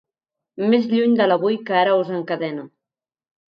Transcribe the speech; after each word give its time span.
Més 0.73 0.87
lluny 0.93 1.13
de 1.19 1.27
l’avui 1.29 1.61
que 1.69 1.77
ara 1.83 1.95
us 2.01 2.11
encadena. 2.23 2.67